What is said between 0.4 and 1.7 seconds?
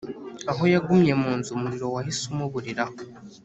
Aho yagumye mu nzu